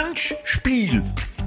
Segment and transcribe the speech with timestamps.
[0.00, 1.02] Revanche-Spiel.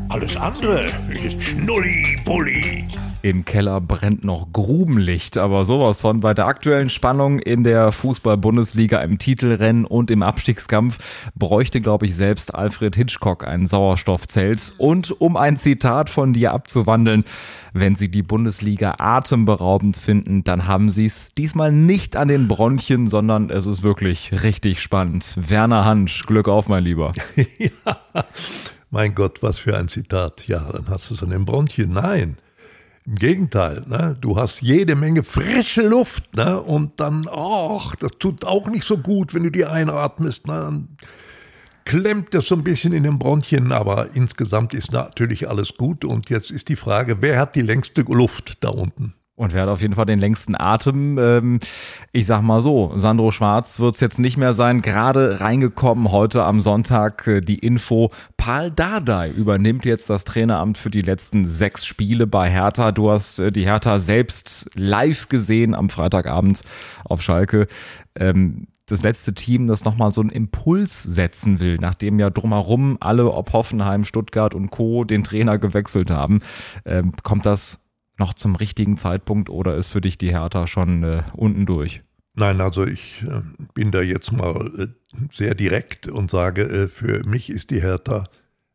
[0.09, 2.87] Alles andere ist Schnulli-Bulli.
[3.23, 8.99] Im Keller brennt noch Grubenlicht, aber sowas von bei der aktuellen Spannung in der Fußball-Bundesliga
[8.99, 10.97] im Titelrennen und im Abstiegskampf
[11.33, 14.73] bräuchte, glaube ich, selbst Alfred Hitchcock ein Sauerstoffzelt.
[14.77, 17.23] Und um ein Zitat von dir abzuwandeln,
[17.71, 23.07] wenn Sie die Bundesliga atemberaubend finden, dann haben Sie es diesmal nicht an den Bronchien,
[23.07, 25.37] sondern es ist wirklich richtig spannend.
[25.37, 27.13] Werner Hansch, Glück auf, mein Lieber.
[27.57, 28.25] ja,
[28.91, 30.45] mein Gott, was für ein Zitat.
[30.49, 31.93] Ja, dann hast du es an den Bronchien.
[31.93, 32.35] Nein.
[33.05, 34.15] Im Gegenteil, ne?
[34.19, 36.61] du hast jede Menge frische Luft ne?
[36.61, 40.47] und dann, ach, das tut auch nicht so gut, wenn du die einatmest.
[40.47, 40.53] Ne?
[40.53, 40.97] Dann
[41.83, 46.05] klemmt das so ein bisschen in den Bronchien, aber insgesamt ist natürlich alles gut.
[46.05, 49.13] Und jetzt ist die Frage, wer hat die längste Luft da unten?
[49.43, 51.17] Und wer hat auf jeden Fall den längsten Atem?
[51.19, 51.59] Ähm,
[52.13, 54.81] ich sag mal so, Sandro Schwarz wird es jetzt nicht mehr sein.
[54.81, 60.89] Gerade reingekommen heute am Sonntag äh, die Info, Paul Dardai übernimmt jetzt das Traineramt für
[60.89, 62.93] die letzten sechs Spiele bei Hertha.
[62.93, 66.61] Du hast äh, die Hertha selbst live gesehen am Freitagabend
[67.03, 67.67] auf Schalke.
[68.15, 73.31] Ähm, das letzte Team, das nochmal so einen Impuls setzen will, nachdem ja drumherum alle,
[73.31, 75.03] ob Hoffenheim, Stuttgart und Co.
[75.03, 76.41] den Trainer gewechselt haben,
[76.85, 77.82] ähm, kommt das
[78.23, 82.03] noch zum richtigen Zeitpunkt oder ist für dich die Hertha schon äh, unten durch?
[82.35, 83.41] Nein, also ich äh,
[83.73, 84.87] bin da jetzt mal äh,
[85.33, 88.23] sehr direkt und sage, äh, für mich ist die Hertha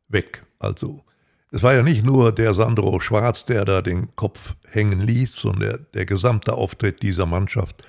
[0.09, 0.45] weg.
[0.59, 1.03] Also
[1.51, 5.61] es war ja nicht nur der Sandro Schwarz, der da den Kopf hängen ließ, sondern
[5.61, 7.89] der, der gesamte Auftritt dieser Mannschaft.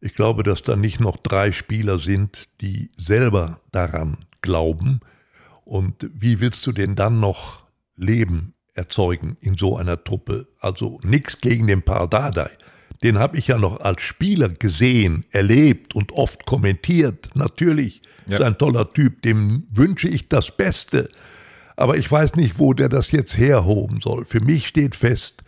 [0.00, 5.00] Ich glaube, dass da nicht noch drei Spieler sind, die selber daran glauben.
[5.64, 7.64] Und wie willst du denn dann noch
[7.96, 10.48] leben erzeugen in so einer Truppe.
[10.60, 12.50] Also nichts gegen den Pardadei.
[13.02, 17.30] Den habe ich ja noch als Spieler gesehen, erlebt und oft kommentiert.
[17.34, 18.36] Natürlich ja.
[18.36, 21.08] ist ein toller Typ, dem wünsche ich das Beste.
[21.76, 24.24] Aber ich weiß nicht, wo der das jetzt herhoben soll.
[24.24, 25.42] Für mich steht fest,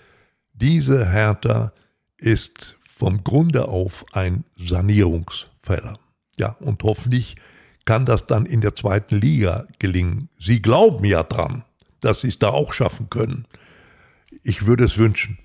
[0.52, 1.72] diese Hertha
[2.18, 5.98] ist vom Grunde auf ein Sanierungsfäller.
[6.38, 7.36] Ja, und hoffentlich
[7.84, 10.28] kann das dann in der zweiten Liga gelingen.
[10.38, 11.64] Sie glauben ja dran
[12.06, 13.46] dass sie es da auch schaffen können.
[14.42, 15.38] Ich würde es wünschen.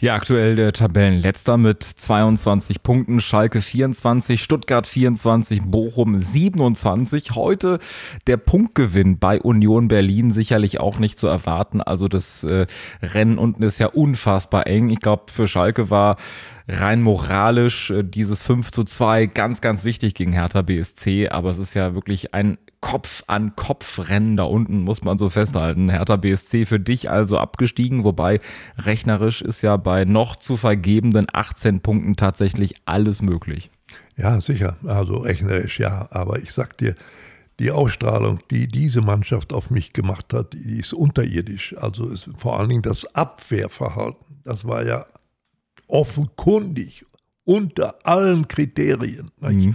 [0.00, 7.32] Ja, aktuell der Tabellenletzter mit 22 Punkten, Schalke 24, Stuttgart 24, Bochum 27.
[7.32, 7.78] Heute
[8.26, 11.82] der Punktgewinn bei Union Berlin sicherlich auch nicht zu erwarten.
[11.82, 12.66] Also das äh,
[13.02, 14.88] Rennen unten ist ja unfassbar eng.
[14.90, 16.16] Ich glaube, für Schalke war
[16.68, 21.28] rein moralisch äh, dieses 5 zu 2 ganz, ganz wichtig gegen Hertha BSC.
[21.28, 25.28] Aber es ist ja wirklich ein Kopf an Kopf Rennen da unten, muss man so
[25.28, 25.90] festhalten.
[25.90, 28.38] Hertha BSC für dich also abgestiegen, wobei
[28.78, 33.72] rechnerisch ist ja bei noch zu vergebenden 18 Punkten tatsächlich alles möglich.
[34.16, 34.76] Ja, sicher.
[34.86, 36.06] Also rechnerisch ja.
[36.12, 36.94] Aber ich sag dir,
[37.58, 41.74] die Ausstrahlung, die diese Mannschaft auf mich gemacht hat, die ist unterirdisch.
[41.76, 45.06] Also ist vor allen Dingen das Abwehrverhalten, das war ja
[45.88, 47.04] offenkundig
[47.42, 49.32] unter allen Kriterien.
[49.40, 49.74] Mhm.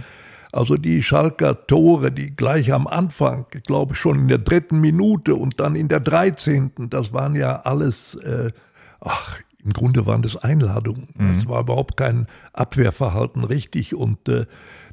[0.52, 5.34] Also die Schalker Tore, die gleich am Anfang, ich glaube schon in der dritten Minute
[5.34, 8.52] und dann in der dreizehnten, das waren ja alles, äh,
[9.00, 11.08] ach, im Grunde waren das Einladungen.
[11.16, 11.36] Mhm.
[11.36, 14.44] Das war überhaupt kein Abwehrverhalten richtig und äh,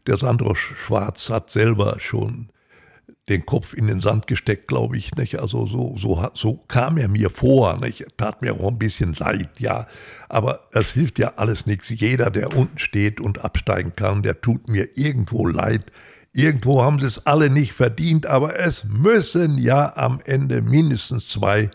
[0.08, 2.50] der Sandro Schwarz hat selber schon
[3.30, 5.16] den Kopf in den Sand gesteckt, glaube ich.
[5.16, 5.40] Nicht?
[5.40, 7.78] Also so, so, so kam er mir vor.
[7.78, 8.06] Nicht?
[8.18, 9.88] Tat mir auch ein bisschen leid, ja.
[10.28, 11.90] Aber es hilft ja alles nichts.
[11.90, 15.92] Jeder, der unten steht und absteigen kann, der tut mir irgendwo leid.
[16.34, 21.72] Irgendwo haben sie es alle nicht verdient, aber es müssen ja am Ende mindestens zwei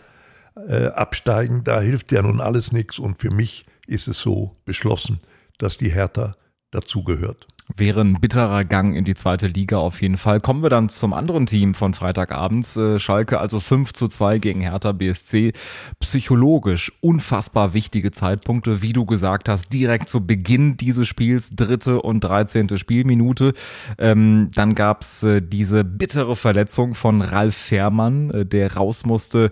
[0.67, 1.63] äh, absteigen.
[1.63, 2.99] Da hilft ja nun alles nichts.
[2.99, 5.19] Und für mich ist es so beschlossen,
[5.57, 6.35] dass die Hertha
[6.71, 7.47] dazugehört.
[7.75, 10.39] Wäre ein bitterer Gang in die zweite Liga auf jeden Fall.
[10.39, 12.77] Kommen wir dann zum anderen Team von Freitagabends.
[12.77, 15.51] Äh, Schalke also 5 zu 2 gegen Hertha BSC.
[15.99, 22.19] Psychologisch unfassbar wichtige Zeitpunkte, wie du gesagt hast, direkt zu Beginn dieses Spiels, dritte und
[22.19, 23.53] dreizehnte Spielminute.
[23.97, 29.49] Ähm, dann gab's äh, diese bittere Verletzung von Ralf Fährmann, äh, der raus musste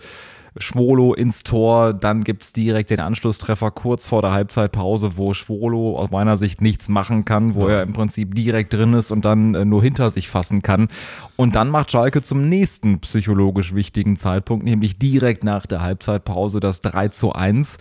[0.58, 6.12] Schwolo ins Tor, dann gibt's direkt den Anschlusstreffer kurz vor der Halbzeitpause, wo Schwolo aus
[6.12, 9.66] meiner Sicht nichts machen kann, wo er im Prinzip direkt drin ist und dann äh,
[9.66, 10.90] nur hinter sich fassen kann.
[11.36, 16.82] Und dann macht Schalke zum nächsten psychologisch wichtigen Zeitpunkt, nämlich direkt nach der Halbzeitpause das
[16.82, 17.78] 3 zu 1.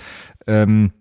[0.46, 0.92] Ähm,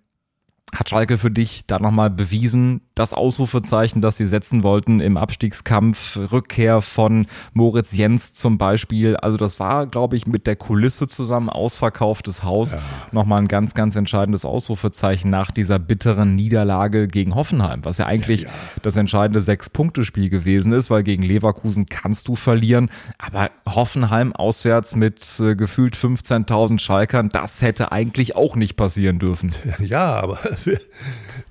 [0.73, 6.18] Hat Schalke für dich da nochmal bewiesen, das Ausrufezeichen, das sie setzen wollten im Abstiegskampf,
[6.31, 9.15] Rückkehr von Moritz Jens zum Beispiel.
[9.18, 12.79] Also das war, glaube ich, mit der Kulisse zusammen, ausverkauftes Haus, ja.
[13.12, 18.44] nochmal ein ganz, ganz entscheidendes Ausrufezeichen nach dieser bitteren Niederlage gegen Hoffenheim, was ja eigentlich
[18.44, 18.53] ja, ja.
[18.81, 25.39] das entscheidende Sechs-Punkte-Spiel gewesen ist, weil gegen Leverkusen kannst du verlieren, aber Hoffenheim auswärts mit
[25.39, 29.53] äh, gefühlt 15.000 Schalkern, das hätte eigentlich auch nicht passieren dürfen.
[29.79, 30.39] Ja, aber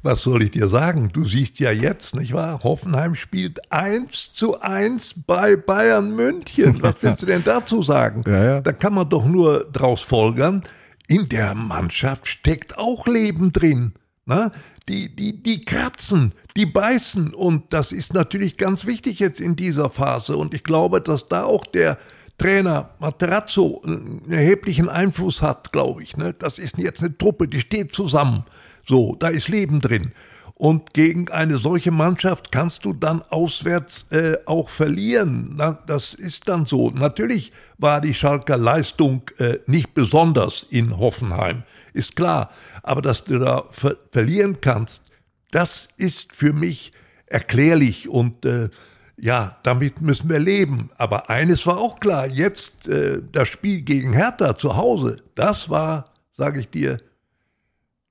[0.03, 1.11] was soll ich dir sagen?
[1.13, 2.61] Du siehst ja jetzt, nicht wahr?
[2.63, 6.83] Hoffenheim spielt 1 zu 1 bei Bayern München.
[6.83, 8.25] Was willst du denn dazu sagen?
[8.27, 8.61] Ja, ja.
[8.61, 10.63] Da kann man doch nur draus folgern,
[11.07, 13.93] in der Mannschaft steckt auch Leben drin.
[14.27, 14.53] Na?
[14.89, 17.35] Die, die, die kratzen, die beißen.
[17.35, 20.37] Und das ist natürlich ganz wichtig jetzt in dieser Phase.
[20.37, 21.99] Und ich glaube, dass da auch der
[22.39, 26.17] Trainer Materazzo einen erheblichen Einfluss hat, glaube ich.
[26.17, 26.33] Ne?
[26.33, 28.45] Das ist jetzt eine Truppe, die steht zusammen.
[28.85, 30.13] So, da ist Leben drin.
[30.55, 35.55] Und gegen eine solche Mannschaft kannst du dann auswärts äh, auch verlieren.
[35.57, 36.91] Na, das ist dann so.
[36.91, 41.63] Natürlich war die Schalker Leistung äh, nicht besonders in Hoffenheim,
[41.95, 42.51] ist klar.
[42.83, 45.03] Aber dass du da ver verlieren kannst,
[45.51, 46.93] das ist für mich
[47.25, 48.69] erklärlich und äh,
[49.17, 50.91] ja, damit müssen wir leben.
[50.99, 56.13] Aber eines war auch klar, jetzt äh, das Spiel gegen Hertha zu Hause, das war,
[56.37, 56.99] sage ich dir,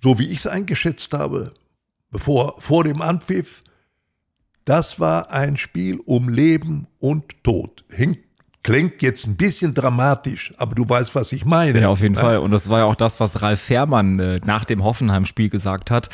[0.01, 1.53] so wie ich es eingeschätzt habe,
[2.11, 3.63] bevor, vor dem Anpfiff,
[4.65, 7.83] das war ein Spiel um Leben und Tod.
[7.89, 8.29] Hinkt
[8.61, 11.79] Klingt jetzt ein bisschen dramatisch, aber du weißt, was ich meine.
[11.79, 12.21] Ja, auf jeden ja?
[12.21, 12.37] Fall.
[12.39, 16.09] Und das war ja auch das, was Ralf Fährmann äh, nach dem Hoffenheim-Spiel gesagt hat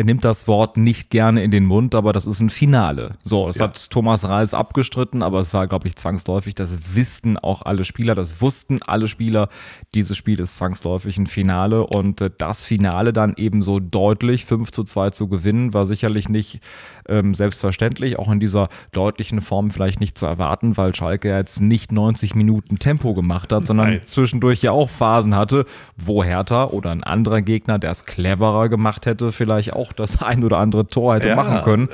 [0.00, 3.16] er nimmt das Wort nicht gerne in den Mund, aber das ist ein Finale.
[3.22, 3.64] So, das ja.
[3.64, 6.54] hat Thomas Reis abgestritten, aber es war, glaube ich, zwangsläufig.
[6.54, 9.50] Das wussten auch alle Spieler, das wussten alle Spieler.
[9.94, 14.70] Dieses Spiel ist zwangsläufig ein Finale und äh, das Finale dann eben so deutlich 5
[14.70, 16.60] zu 2 zu gewinnen, war sicherlich nicht
[17.06, 21.92] ähm, selbstverständlich, auch in dieser deutlichen Form vielleicht nicht zu erwarten, weil Schalke jetzt nicht
[21.92, 24.02] 90 Minuten Tempo gemacht hat, sondern Nein.
[24.02, 25.66] zwischendurch ja auch Phasen hatte,
[25.98, 30.44] wo Hertha oder ein anderer Gegner, der es cleverer gemacht hätte, vielleicht auch das ein
[30.44, 31.88] oder andere Tor hätte ja, machen können.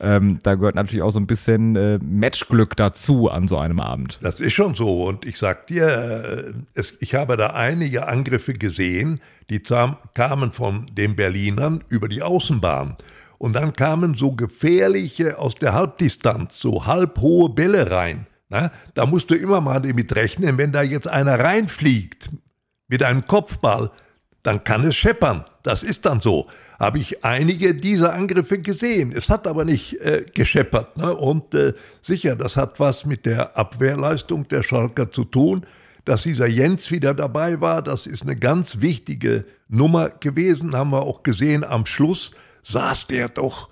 [0.00, 4.18] Ähm, da gehört natürlich auch so ein bisschen äh, Matchglück dazu an so einem Abend.
[4.22, 5.04] Das ist schon so.
[5.04, 10.86] Und ich sag dir, äh, es, ich habe da einige Angriffe gesehen, die kamen von
[10.92, 12.96] den Berlinern über die Außenbahn.
[13.38, 18.26] Und dann kamen so gefährliche aus der Halbdistanz, so halbhohe Bälle rein.
[18.48, 22.30] Na, da musst du immer mal damit rechnen, wenn da jetzt einer reinfliegt
[22.88, 23.90] mit einem Kopfball,
[24.42, 25.44] dann kann es scheppern.
[25.62, 26.48] Das ist dann so
[26.78, 29.12] habe ich einige dieser Angriffe gesehen.
[29.14, 30.96] Es hat aber nicht äh, gescheppert.
[30.96, 31.12] Ne?
[31.12, 35.66] Und äh, sicher, das hat was mit der Abwehrleistung der Schalker zu tun.
[36.04, 41.02] Dass dieser Jens wieder dabei war, das ist eine ganz wichtige Nummer gewesen, haben wir
[41.02, 41.64] auch gesehen.
[41.64, 42.30] Am Schluss
[42.62, 43.68] saß der doch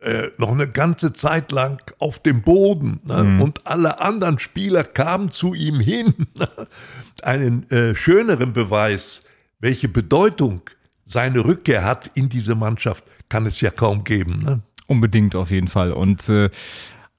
[0.00, 3.24] äh, noch eine ganze Zeit lang auf dem Boden ne?
[3.24, 3.42] mhm.
[3.42, 6.14] und alle anderen Spieler kamen zu ihm hin.
[7.22, 9.22] Einen äh, schöneren Beweis,
[9.60, 10.62] welche Bedeutung
[11.06, 14.42] seine Rückkehr hat in diese Mannschaft, kann es ja kaum geben.
[14.44, 14.62] Ne?
[14.86, 15.92] Unbedingt auf jeden Fall.
[15.92, 16.50] Und äh,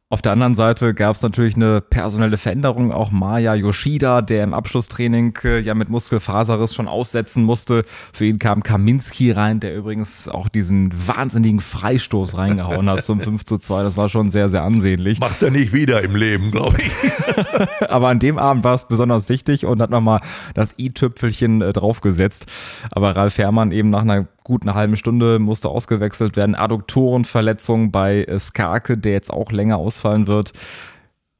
[0.07, 2.91] auf der anderen Seite gab es natürlich eine personelle Veränderung.
[2.91, 7.85] Auch Maya Yoshida, der im Abschlusstraining äh, ja mit Muskelfaserriss schon aussetzen musste.
[8.13, 13.45] Für ihn kam Kaminski rein, der übrigens auch diesen wahnsinnigen Freistoß reingehauen hat zum 5
[13.45, 13.81] zu 2.
[13.81, 15.19] Das war schon sehr, sehr ansehnlich.
[15.19, 16.91] Macht er nicht wieder im Leben, glaube ich.
[17.89, 20.21] Aber an dem Abend war es besonders wichtig und hat nochmal
[20.53, 22.45] das i-Tüpfelchen äh, draufgesetzt.
[22.91, 26.55] Aber Ralf Herrmann eben nach einer gut eine halbe Stunde musste ausgewechselt werden.
[26.55, 30.53] Adduktorenverletzung bei Skarke, der jetzt auch länger ausfallen wird.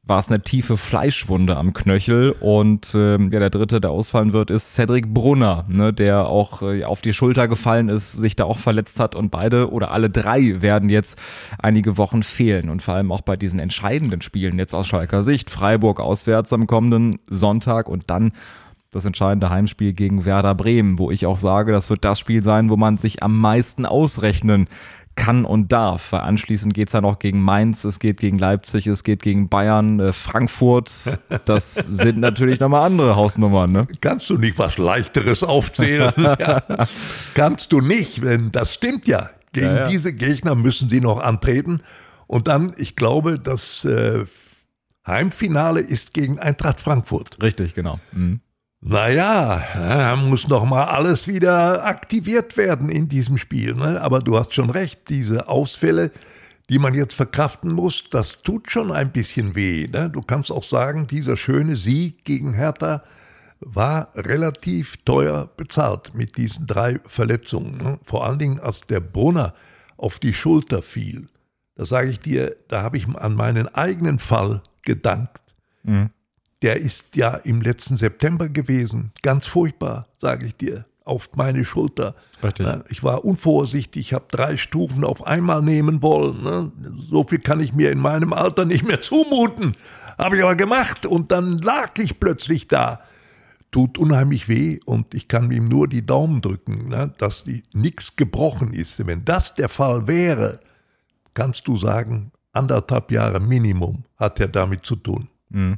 [0.08, 2.32] War es eine tiefe Fleischwunde am Knöchel.
[2.40, 6.84] Und ähm, ja der dritte, der ausfallen wird, ist Cedric Brunner, ne, der auch äh,
[6.84, 9.16] auf die Schulter gefallen ist, sich da auch verletzt hat.
[9.16, 11.18] Und beide oder alle drei werden jetzt
[11.60, 12.70] einige Wochen fehlen.
[12.70, 15.52] Und vor allem auch bei diesen entscheidenden Spielen jetzt aus Schalker Sicht.
[15.52, 18.32] Freiburg auswärts am kommenden Sonntag und dann
[18.96, 22.70] das entscheidende Heimspiel gegen Werder Bremen, wo ich auch sage, das wird das Spiel sein,
[22.70, 24.68] wo man sich am meisten ausrechnen
[25.16, 26.12] kann und darf.
[26.12, 30.00] Weil anschließend geht's ja noch gegen Mainz, es geht gegen Leipzig, es geht gegen Bayern,
[30.00, 30.92] äh, Frankfurt.
[31.46, 33.72] Das sind natürlich nochmal andere Hausnummern.
[33.72, 33.88] Ne?
[34.02, 36.14] Kannst du nicht was Leichteres aufzählen?
[36.18, 36.64] ja.
[37.34, 39.30] Kannst du nicht, denn das stimmt ja.
[39.52, 39.88] Gegen ja, ja.
[39.88, 41.82] diese Gegner müssen sie noch antreten.
[42.28, 44.26] Und dann, ich glaube, das äh,
[45.08, 47.42] Heimfinale ist gegen Eintracht Frankfurt.
[47.42, 48.00] Richtig, genau.
[48.12, 48.42] Mhm.
[48.88, 53.74] Naja, ja, muss noch mal alles wieder aktiviert werden in diesem Spiel.
[53.74, 54.00] Ne?
[54.00, 56.12] Aber du hast schon recht, diese Ausfälle,
[56.70, 59.88] die man jetzt verkraften muss, das tut schon ein bisschen weh.
[59.88, 60.12] Ne?
[60.12, 63.02] Du kannst auch sagen, dieser schöne Sieg gegen Hertha
[63.60, 67.78] war relativ teuer bezahlt mit diesen drei Verletzungen.
[67.78, 68.00] Ne?
[68.04, 69.56] Vor allen Dingen, als der Brunner
[69.98, 71.26] auf die Schulter fiel.
[71.74, 75.42] Da sage ich dir, da habe ich an meinen eigenen Fall gedankt.
[75.82, 76.12] Mhm.
[76.62, 79.12] Der ist ja im letzten September gewesen.
[79.22, 82.16] Ganz furchtbar, sage ich dir, auf meine Schulter.
[82.44, 82.68] Richtig.
[82.90, 86.44] Ich war unvorsichtig, ich habe drei Stufen auf einmal nehmen wollen.
[86.44, 86.72] Ne?
[87.10, 89.76] So viel kann ich mir in meinem Alter nicht mehr zumuten.
[90.18, 93.02] Habe ich aber gemacht und dann lag ich plötzlich da.
[93.72, 98.74] Tut unheimlich weh und ich kann ihm nur die Daumen drücken, ne, dass nichts gebrochen
[98.74, 99.06] ist.
[99.06, 100.62] Wenn das der Fall wäre,
[101.34, 105.28] kannst du sagen, anderthalb Jahre Minimum hat er damit zu tun.
[105.50, 105.78] Mhm.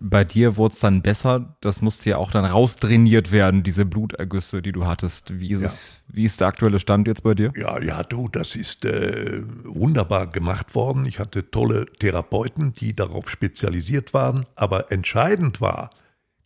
[0.00, 1.56] Bei dir wurde es dann besser.
[1.60, 5.38] Das musste ja auch dann raustrainiert werden, diese Blutergüsse, die du hattest.
[5.38, 5.66] Wie ist, ja.
[5.66, 7.52] es, wie ist der aktuelle Stand jetzt bei dir?
[7.56, 11.04] Ja, ja, du, das ist äh, wunderbar gemacht worden.
[11.06, 14.46] Ich hatte tolle Therapeuten, die darauf spezialisiert waren.
[14.54, 15.90] Aber entscheidend war,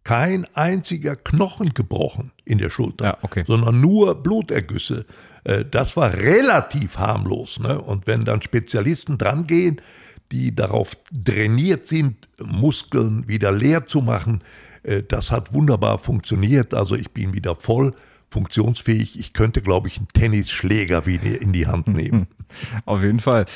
[0.06, 3.42] kein einziger Knochen gebrochen in der Schulter, ja, okay.
[3.46, 5.04] sondern nur Blutergüsse.
[5.42, 7.58] Äh, das war relativ harmlos.
[7.58, 7.80] Ne?
[7.80, 9.80] Und wenn dann Spezialisten drangehen,
[10.32, 14.42] die darauf trainiert sind, Muskeln wieder leer zu machen.
[14.82, 16.74] Äh, das hat wunderbar funktioniert.
[16.74, 17.92] Also ich bin wieder voll
[18.28, 19.18] funktionsfähig.
[19.18, 22.26] Ich könnte, glaube ich, einen Tennisschläger wieder in die Hand nehmen.
[22.84, 23.46] Auf jeden Fall.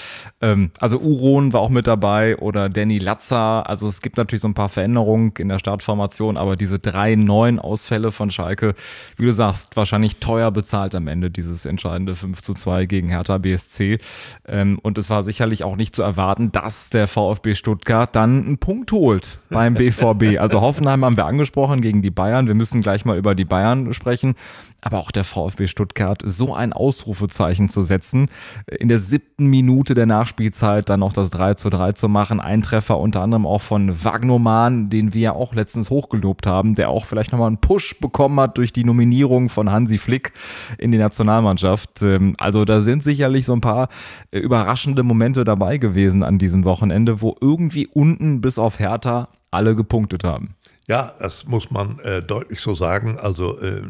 [0.41, 3.63] Ähm, also Uron war auch mit dabei oder Danny Latza.
[3.63, 7.59] Also es gibt natürlich so ein paar Veränderungen in der Startformation, aber diese drei neuen
[7.59, 8.75] Ausfälle von Schalke,
[9.17, 13.39] wie du sagst, wahrscheinlich teuer bezahlt am Ende dieses entscheidende 5 zu 2 gegen Hertha
[13.39, 13.99] BSC.
[14.47, 18.59] Ähm, und es war sicherlich auch nicht zu erwarten, dass der VfB Stuttgart dann einen
[18.59, 20.39] Punkt holt beim BVB.
[20.39, 22.47] Also Hoffenheim haben wir angesprochen gegen die Bayern.
[22.47, 24.35] Wir müssen gleich mal über die Bayern sprechen
[24.81, 28.29] aber auch der VfB Stuttgart so ein Ausrufezeichen zu setzen,
[28.67, 32.63] in der siebten Minute der Nachspielzeit dann noch das 3 zu 3 zu machen, ein
[32.63, 37.05] Treffer unter anderem auch von Wagnoman, den wir ja auch letztens hochgelobt haben, der auch
[37.05, 40.33] vielleicht nochmal einen Push bekommen hat durch die Nominierung von Hansi Flick
[40.79, 42.03] in die Nationalmannschaft.
[42.03, 43.89] Ähm, also da sind sicherlich so ein paar
[44.31, 49.75] äh, überraschende Momente dabei gewesen an diesem Wochenende, wo irgendwie unten bis auf Hertha alle
[49.75, 50.55] gepunktet haben.
[50.91, 53.17] Ja, das muss man äh, deutlich so sagen.
[53.17, 53.81] Also äh,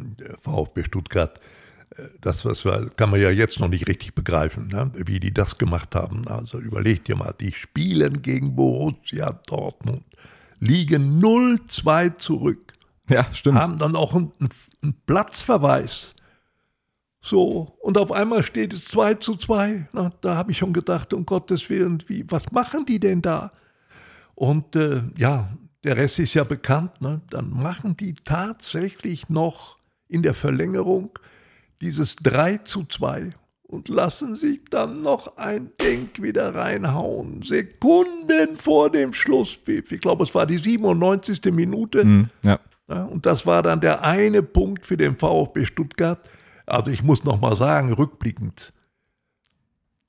[0.43, 1.41] VfB Stuttgart,
[1.97, 4.93] äh, das was wir, kann man ja jetzt noch nicht richtig begreifen, ne?
[4.95, 6.29] wie die das gemacht haben.
[6.29, 10.03] Also überlegt dir mal, die spielen gegen Borussia Dortmund,
[10.59, 12.75] liegen 0-2 zurück.
[13.09, 13.57] Ja, stimmt.
[13.57, 14.33] Haben dann auch einen,
[14.83, 16.15] einen Platzverweis.
[17.23, 19.89] So, und auf einmal steht es 2 zu 2.
[19.95, 23.53] Na, da habe ich schon gedacht, um Gottes Willen, wie, was machen die denn da?
[24.35, 25.49] Und äh, ja,
[25.85, 27.23] der Rest ist ja bekannt, ne?
[27.31, 31.19] dann machen die tatsächlich noch in der Verlängerung
[31.81, 33.31] dieses 3 zu 2
[33.63, 37.43] und lassen sich dann noch ein Denk wieder reinhauen.
[37.43, 39.93] Sekunden vor dem Schlusspfiff.
[39.93, 41.45] Ich glaube, es war die 97.
[41.53, 42.05] Minute.
[42.05, 42.59] Mm, ja.
[42.89, 46.29] Ja, und das war dann der eine Punkt für den VfB Stuttgart.
[46.67, 48.73] Also ich muss noch mal sagen, rückblickend,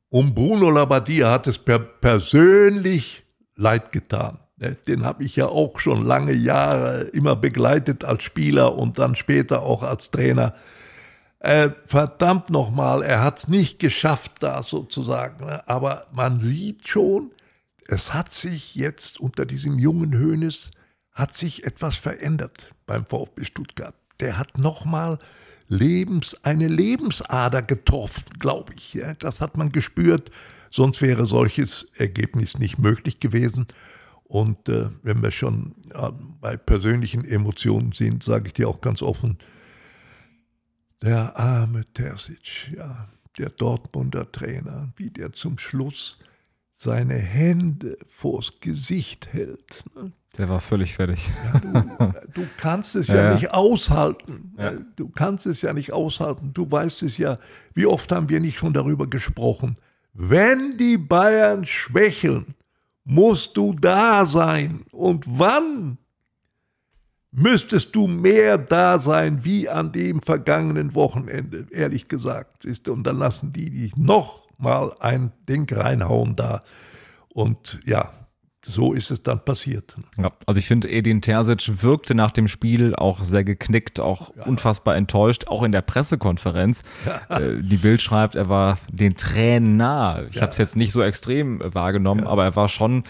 [0.10, 3.24] um Bruno Labbadia hat es per persönlich
[3.56, 4.40] leid getan.
[4.62, 9.64] Den habe ich ja auch schon lange Jahre immer begleitet als Spieler und dann später
[9.64, 10.54] auch als Trainer.
[11.40, 15.46] Äh, verdammt nochmal, er hat es nicht geschafft da sozusagen.
[15.46, 15.68] Ne?
[15.68, 17.32] Aber man sieht schon,
[17.88, 20.70] es hat sich jetzt unter diesem jungen Hönes,
[21.12, 23.96] hat sich etwas verändert beim VfB Stuttgart.
[24.20, 25.18] Der hat nochmal
[25.68, 29.02] Lebens, eine Lebensader getroffen, glaube ich.
[29.20, 30.30] Das hat man gespürt,
[30.70, 33.68] sonst wäre solches Ergebnis nicht möglich gewesen.
[34.32, 39.02] Und äh, wenn wir schon ja, bei persönlichen Emotionen sind, sage ich dir auch ganz
[39.02, 39.38] offen,
[41.02, 46.18] der arme Terzic, ja, der Dortmunder Trainer, wie der zum Schluss
[46.74, 49.84] seine Hände vors Gesicht hält.
[49.98, 50.14] Ne?
[50.38, 51.30] Der war völlig fertig.
[51.44, 54.54] Ja, du, du, kannst es ja, ja, nicht aushalten.
[54.58, 54.72] Ja.
[54.96, 56.54] Du kannst es ja nicht aushalten.
[56.54, 57.38] Du weißt es ja,
[57.74, 59.76] wie oft haben wir nicht schon darüber gesprochen.
[60.14, 62.56] Wenn die Bayern schwächeln,
[63.12, 64.86] musst du da sein.
[64.92, 65.98] Und wann
[67.32, 72.66] müsstest du mehr da sein wie an dem vergangenen Wochenende, ehrlich gesagt.
[72.88, 76.62] Und dann lassen die dich noch mal ein Ding reinhauen da.
[77.30, 78.14] Und ja,
[78.66, 79.96] so ist es dann passiert.
[80.18, 84.46] Ja, also ich finde, Edin Terzic wirkte nach dem Spiel auch sehr geknickt, auch ja.
[84.46, 86.84] unfassbar enttäuscht, auch in der Pressekonferenz.
[87.06, 87.38] Ja.
[87.38, 90.24] Äh, die Bild schreibt, er war den Tränen nah.
[90.30, 90.44] Ich ja.
[90.44, 93.04] habe es jetzt nicht so extrem wahrgenommen, aber er war schon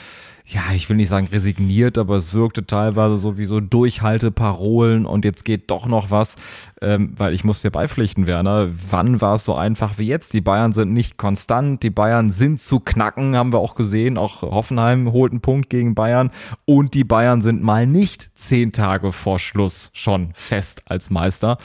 [0.45, 5.23] ja, ich will nicht sagen resigniert, aber es wirkte teilweise so wie so Durchhalteparolen und
[5.23, 6.35] jetzt geht doch noch was,
[6.81, 10.33] ähm, weil ich muss dir beipflichten, Werner, wann war es so einfach wie jetzt?
[10.33, 14.41] Die Bayern sind nicht konstant, die Bayern sind zu knacken, haben wir auch gesehen, auch
[14.41, 16.31] Hoffenheim holt einen Punkt gegen Bayern
[16.65, 21.59] und die Bayern sind mal nicht zehn Tage vor Schluss schon fest als Meister.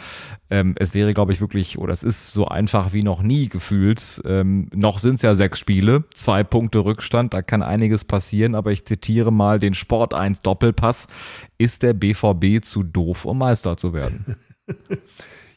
[0.51, 4.21] Ähm, es wäre, glaube ich, wirklich, oder es ist so einfach wie noch nie gefühlt.
[4.25, 8.71] Ähm, noch sind es ja sechs Spiele, zwei Punkte Rückstand, da kann einiges passieren, aber
[8.71, 11.09] ich zitiere mal den Sport 1 Doppelpass.
[11.59, 14.37] Ist der BVB zu doof, um Meister zu werden?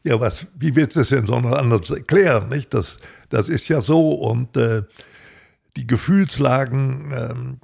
[0.03, 2.47] Ja, was, wie willst du es denn sondern anders erklären?
[2.49, 2.73] Nicht?
[2.73, 2.99] Das,
[3.29, 4.83] das ist ja so und äh,
[5.75, 7.59] die Gefühlslagen,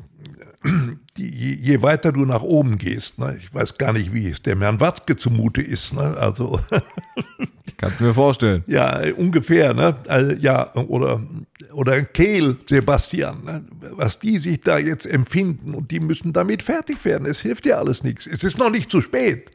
[0.63, 4.29] ähm, die, je, je, weiter du nach oben gehst, ne, ich weiß gar nicht, wie
[4.29, 6.59] es dem Herrn Watzke zumute ist, ne, also.
[7.77, 8.63] Kannst du mir vorstellen.
[8.67, 11.21] Ja, ungefähr, ne, also, ja, oder,
[11.71, 17.03] oder Kehl, Sebastian, ne, was die sich da jetzt empfinden und die müssen damit fertig
[17.05, 17.27] werden.
[17.27, 18.27] Es hilft ja alles nichts.
[18.27, 19.51] Es ist noch nicht zu spät.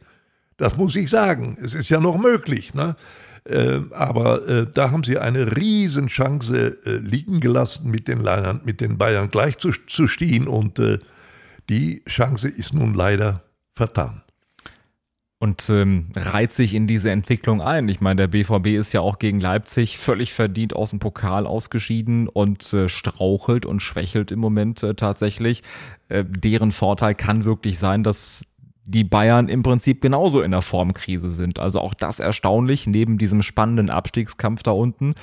[0.61, 1.57] Das muss ich sagen.
[1.63, 2.95] Es ist ja noch möglich, ne?
[3.45, 8.83] Äh, aber äh, da haben sie eine Riesenchance äh, liegen gelassen, mit den, Bayern, mit
[8.83, 10.47] den Bayern gleich zu, zu stehen.
[10.47, 10.99] Und äh,
[11.71, 13.43] die Chance ist nun leider
[13.75, 14.21] vertan.
[15.39, 17.89] Und ähm, reiht sich in diese Entwicklung ein.
[17.89, 22.29] Ich meine, der BVB ist ja auch gegen Leipzig völlig verdient aus dem Pokal ausgeschieden
[22.29, 25.63] und äh, strauchelt und schwächelt im Moment äh, tatsächlich.
[26.11, 28.45] Äh, deren Vorteil kann wirklich sein, dass
[28.85, 31.59] die Bayern im Prinzip genauso in der Formkrise sind.
[31.59, 32.87] Also auch das erstaunlich.
[32.87, 35.15] Neben diesem spannenden Abstiegskampf da unten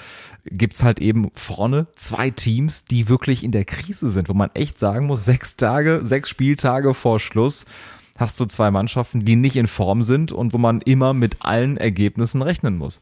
[0.46, 4.80] gibt's halt eben vorne zwei Teams, die wirklich in der Krise sind, wo man echt
[4.80, 7.66] sagen muss, sechs Tage, sechs Spieltage vor Schluss
[8.18, 11.78] hast du zwei Mannschaften, die nicht in Form sind und wo man immer mit allen
[11.78, 13.02] Ergebnissen rechnen muss.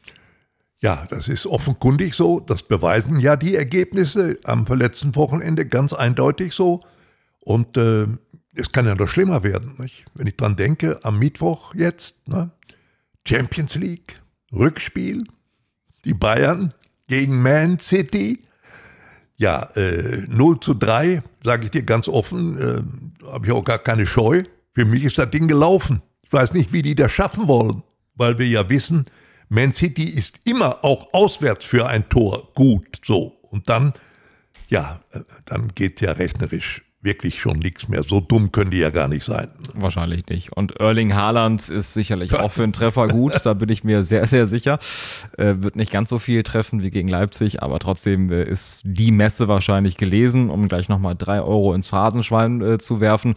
[0.80, 2.40] Ja, das ist offenkundig so.
[2.40, 6.82] Das beweisen ja die Ergebnisse am verletzten Wochenende ganz eindeutig so.
[7.40, 8.08] Und äh,
[8.56, 9.76] es kann ja noch schlimmer werden.
[9.78, 10.06] Nicht?
[10.16, 12.52] Wenn ich dran denke, am Mittwoch jetzt, ne?
[13.28, 14.22] Champions League,
[14.54, 15.24] Rückspiel,
[16.06, 16.74] die Bayern
[17.08, 18.42] gegen Man City.
[19.38, 23.80] Ja, äh, 0 zu 3, sage ich dir ganz offen, äh, habe ich auch gar
[23.80, 24.44] keine Scheu.
[24.74, 26.02] Für mich ist das Ding gelaufen.
[26.24, 27.84] Ich weiß nicht, wie die das schaffen wollen,
[28.16, 29.06] weil wir ja wissen,
[29.50, 33.02] Man City ist immer auch auswärts für ein Tor gut.
[33.04, 33.38] So.
[33.50, 33.94] Und dann,
[34.70, 38.04] ja, äh, dann geht ja rechnerisch wirklich schon nichts mehr.
[38.04, 39.48] So dumm können die ja gar nicht sein.
[39.74, 40.52] Wahrscheinlich nicht.
[40.52, 43.34] Und Erling Haaland ist sicherlich auch für einen Treffer gut.
[43.44, 44.80] Da bin ich mir sehr, sehr sicher.
[45.38, 49.12] Äh, wird nicht ganz so viel treffen wie gegen Leipzig, aber trotzdem äh, ist die
[49.12, 53.36] Messe wahrscheinlich gelesen, um gleich nochmal drei Euro ins Phrasenschwein äh, zu werfen.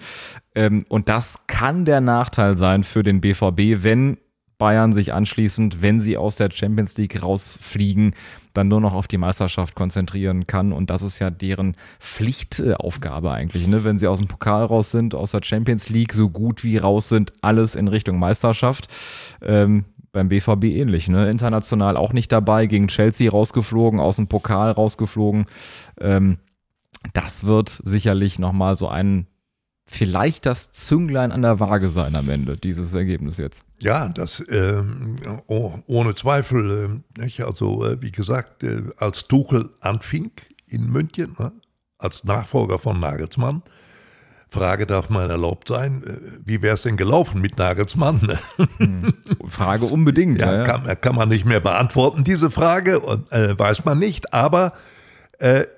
[0.55, 4.17] Ähm, und das kann der Nachteil sein für den BVB, wenn
[4.59, 8.15] Bayern sich anschließend, wenn sie aus der Champions League rausfliegen,
[8.59, 10.73] dann nur noch auf die Meisterschaft konzentrieren kann.
[10.73, 13.67] Und das ist ja deren Pflichtaufgabe eigentlich.
[13.67, 13.85] Ne?
[13.85, 17.09] Wenn sie aus dem Pokal raus sind, aus der Champions League so gut wie raus
[17.09, 18.89] sind, alles in Richtung Meisterschaft.
[19.41, 21.31] Ähm, beim BVB ähnlich, ne?
[21.31, 25.47] International auch nicht dabei, gegen Chelsea rausgeflogen, aus dem Pokal rausgeflogen.
[26.01, 26.39] Ähm,
[27.13, 29.27] das wird sicherlich nochmal so ein
[29.89, 33.65] vielleicht das Zünglein an der Waage sein am Ende, dieses Ergebnis jetzt.
[33.81, 37.03] Ja, das ähm, oh, ohne Zweifel.
[37.19, 37.43] Äh?
[37.43, 40.31] Also, äh, wie gesagt, äh, als Tuchel anfing
[40.67, 41.53] in München, ne?
[41.97, 43.63] als Nachfolger von Nagelsmann,
[44.51, 48.39] Frage darf mal erlaubt sein, äh, wie wäre es denn gelaufen mit Nagelsmann?
[48.77, 49.15] Hm.
[49.49, 50.39] Frage unbedingt.
[50.39, 54.33] Ja, ja, Kann, kann, man nicht mehr beantworten, diese Frage, und, äh, weiß man nicht,
[54.33, 54.73] aber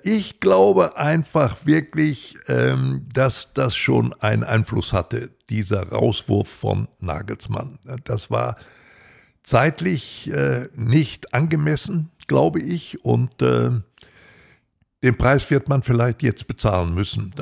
[0.03, 7.77] ich glaube einfach wirklich, ähm, dass das schon einen Einfluss hatte, dieser Rauswurf von Nagelsmann.
[8.03, 8.55] Das war
[9.43, 13.71] zeitlich äh, nicht angemessen, glaube ich, und äh,
[15.03, 17.33] den Preis wird man vielleicht jetzt bezahlen müssen.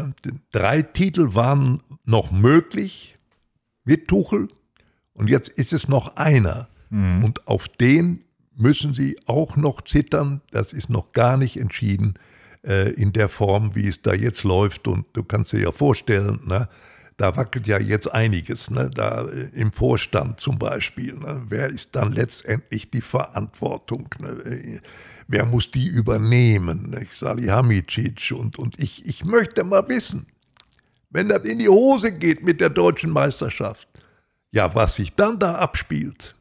[0.52, 3.18] Drei Titel waren noch möglich
[3.84, 4.48] mit Tuchel
[5.14, 6.70] und jetzt ist es noch einer.
[6.90, 7.24] Mhm.
[7.24, 8.24] Und auf den
[8.60, 10.42] müssen sie auch noch zittern.
[10.52, 12.16] Das ist noch gar nicht entschieden
[12.64, 14.88] äh, in der Form, wie es da jetzt läuft.
[14.88, 16.68] Und du kannst dir ja vorstellen, ne,
[17.18, 21.14] da wackelt ja jetzt einiges, ne, da äh, im Vorstand zum Beispiel.
[21.14, 24.14] Ne, wer ist dann letztendlich die Verantwortung?
[24.20, 24.82] Ne,
[25.28, 26.90] wer muss die übernehmen?
[26.90, 30.28] Ne, Salihamidzic und, und ich, ich möchte mal wissen,
[31.10, 33.88] wenn das in die Hose geht mit der deutschen Meisterschaft,
[34.52, 36.36] ja, was sich dann da abspielt,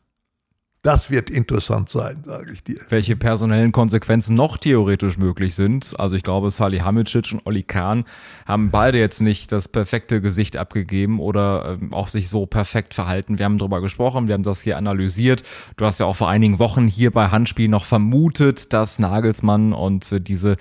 [0.83, 2.79] das wird interessant sein, sage ich dir.
[2.89, 5.99] Welche personellen Konsequenzen noch theoretisch möglich sind.
[5.99, 8.05] Also ich glaube, Sali Hamicic und Oli Kahn
[8.47, 13.39] haben beide jetzt nicht das perfekte Gesicht abgegeben oder ähm, auch sich so perfekt verhalten.
[13.39, 15.43] Wir haben darüber gesprochen, wir haben das hier analysiert.
[15.77, 20.13] Du hast ja auch vor einigen Wochen hier bei Handspiel noch vermutet, dass Nagelsmann und
[20.13, 20.57] äh, diese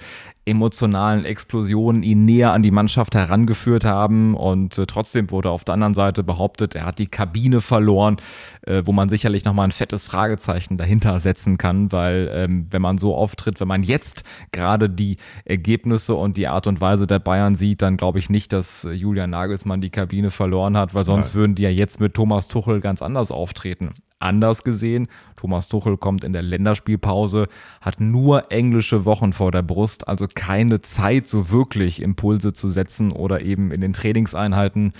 [0.47, 4.35] emotionalen Explosionen ihn näher an die Mannschaft herangeführt haben.
[4.35, 8.17] Und äh, trotzdem wurde auf der anderen Seite behauptet, er hat die Kabine verloren,
[8.61, 12.97] äh, wo man sicherlich nochmal ein fettes Fragezeichen dahinter setzen kann, weil ähm, wenn man
[12.97, 17.55] so auftritt, wenn man jetzt gerade die Ergebnisse und die Art und Weise der Bayern
[17.55, 21.29] sieht, dann glaube ich nicht, dass äh, Julian Nagelsmann die Kabine verloren hat, weil sonst
[21.29, 21.35] Nein.
[21.35, 25.07] würden die ja jetzt mit Thomas Tuchel ganz anders auftreten anders gesehen.
[25.35, 27.47] Thomas Tuchel kommt in der Länderspielpause,
[27.81, 33.11] hat nur englische Wochen vor der Brust, also keine Zeit, so wirklich Impulse zu setzen
[33.11, 34.93] oder eben in den Trainingseinheiten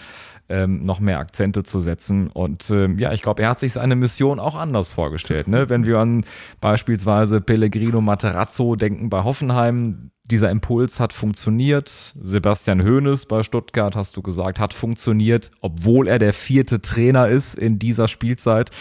[0.49, 2.27] ähm, noch mehr Akzente zu setzen.
[2.27, 5.47] Und ähm, ja, ich glaube, er hat sich seine Mission auch anders vorgestellt.
[5.47, 5.69] Ne?
[5.69, 6.23] Wenn wir an
[6.61, 11.89] beispielsweise Pellegrino Materazzo denken bei Hoffenheim, dieser Impuls hat funktioniert.
[11.89, 17.55] Sebastian Hoeneß bei Stuttgart, hast du gesagt, hat funktioniert, obwohl er der vierte Trainer ist
[17.55, 18.71] in dieser Spielzeit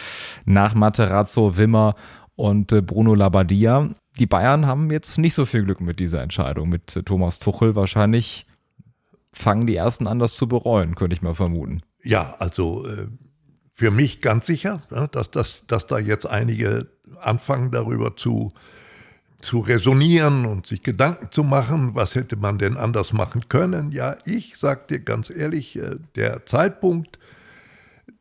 [0.44, 1.94] nach Materazzo, Wimmer
[2.35, 3.90] und äh, Bruno Labbadia.
[4.18, 6.68] Die Bayern haben jetzt nicht so viel Glück mit dieser Entscheidung.
[6.68, 8.46] Mit äh, Thomas Tuchel wahrscheinlich
[9.32, 11.82] fangen die ersten an, das zu bereuen, könnte ich mal vermuten.
[12.02, 13.09] Ja, also äh,
[13.74, 14.80] für mich ganz sicher,
[15.12, 16.88] dass, dass, dass da jetzt einige
[17.20, 18.52] anfangen darüber zu
[19.40, 23.92] zu resonieren und sich Gedanken zu machen, was hätte man denn anders machen können.
[23.92, 27.18] Ja, ich sage dir ganz ehrlich, äh, der Zeitpunkt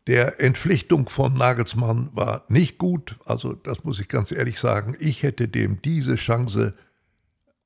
[0.08, 3.18] der Entpflichtung von Nagelsmann war nicht gut.
[3.26, 4.96] Also das muss ich ganz ehrlich sagen.
[5.00, 6.74] Ich hätte dem diese Chance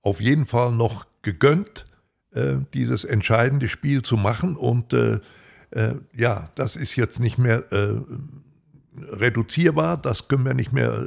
[0.01, 1.85] auf jeden Fall noch gegönnt,
[2.31, 4.55] äh, dieses entscheidende Spiel zu machen.
[4.55, 5.19] Und äh,
[6.15, 7.63] ja, das ist jetzt nicht mehr
[8.95, 11.05] reduzierbar, das können wir nicht mehr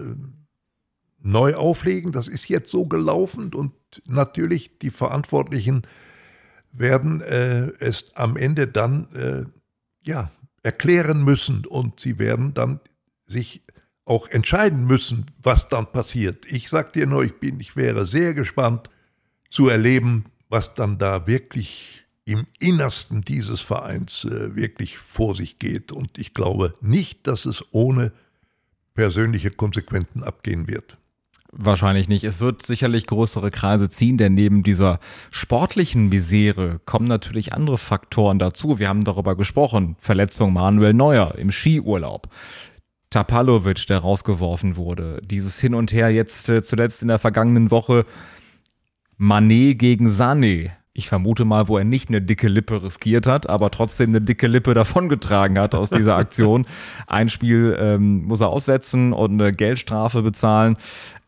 [1.23, 2.13] neu auflegen.
[2.13, 3.73] Das ist jetzt so gelaufen und
[4.07, 5.83] natürlich die Verantwortlichen
[6.73, 9.45] werden äh, es am Ende dann äh,
[10.05, 10.31] ja,
[10.63, 12.81] erklären müssen und sie werden dann
[13.27, 13.63] sich
[14.05, 16.45] auch entscheiden müssen, was dann passiert.
[16.47, 18.91] Ich sag dir nur, ich bin, ich wäre sehr gespannt
[19.51, 25.93] zu erleben, was dann da wirklich im Innersten dieses Vereins äh, wirklich vor sich geht.
[25.93, 28.13] Und ich glaube nicht, dass es ohne
[28.95, 30.99] persönliche Konsequenzen abgehen wird.
[31.55, 32.25] Wahrscheinlich nicht.
[32.25, 38.39] Es wird sicherlich größere Kreise ziehen, denn neben dieser sportlichen Misere kommen natürlich andere Faktoren
[38.39, 38.79] dazu.
[38.79, 39.95] Wir haben darüber gesprochen.
[39.99, 42.29] Verletzung Manuel Neuer im Skiurlaub.
[43.11, 45.21] Tapalovic, der rausgeworfen wurde.
[45.23, 48.05] Dieses Hin und Her jetzt äh, zuletzt in der vergangenen Woche.
[49.19, 53.71] Manet gegen Sané ich vermute mal, wo er nicht eine dicke Lippe riskiert hat, aber
[53.71, 56.67] trotzdem eine dicke Lippe davongetragen hat aus dieser Aktion.
[57.07, 60.77] Ein Spiel ähm, muss er aussetzen und eine Geldstrafe bezahlen.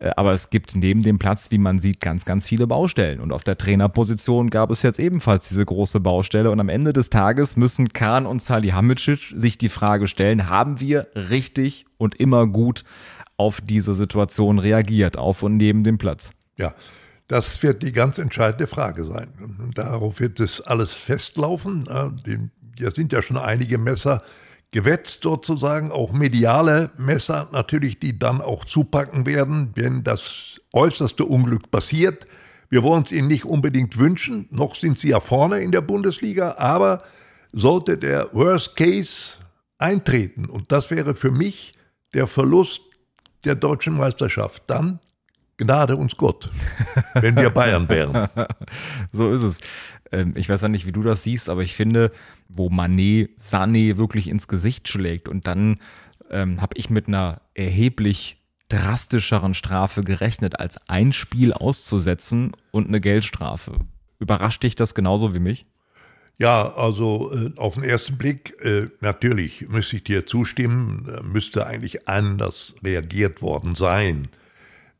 [0.01, 3.21] Äh, aber es gibt neben dem Platz, wie man sieht, ganz, ganz viele Baustellen.
[3.21, 6.51] Und auf der Trainerposition gab es jetzt ebenfalls diese große Baustelle.
[6.51, 11.09] Und am Ende des Tages müssen Kahn und Salihamidzic sich die Frage stellen, haben wir
[11.15, 12.85] richtig und immer gut
[13.39, 16.33] auf diese Situation reagiert, auf und neben dem Platz?
[16.57, 16.75] Ja,
[17.27, 19.29] das wird die ganz entscheidende Frage sein.
[19.59, 21.89] Und darauf wird es alles festlaufen.
[22.77, 24.23] Hier sind ja schon einige Messer
[24.73, 31.71] gewetzt sozusagen, auch mediale Messer natürlich, die dann auch zupacken werden, wenn das äußerste Unglück
[31.71, 32.27] passiert.
[32.71, 36.57] Wir wollen es ihnen nicht unbedingt wünschen, noch sind sie ja vorne in der Bundesliga,
[36.59, 37.05] aber
[37.53, 39.37] sollte der Worst Case
[39.79, 41.75] eintreten, und das wäre für mich
[42.13, 42.83] der Verlust
[43.45, 44.99] der deutschen Meisterschaft, dann
[45.57, 46.51] Gnade uns Gott,
[47.15, 48.29] wenn wir Bayern wären.
[49.13, 49.61] so ist es.
[50.11, 52.11] Ähm, ich weiß ja nicht, wie du das siehst, aber ich finde,
[52.49, 55.79] wo Manet Sané wirklich ins Gesicht schlägt und dann
[56.31, 63.01] ähm, habe ich mit einer erheblich drastischeren Strafe gerechnet, als ein Spiel auszusetzen und eine
[63.01, 63.81] Geldstrafe.
[64.19, 65.67] Überrascht dich das genauso wie mich?
[66.39, 71.67] Ja, also äh, auf den ersten Blick, äh, natürlich müsste ich dir zustimmen, äh, müsste
[71.67, 74.29] eigentlich anders reagiert worden sein.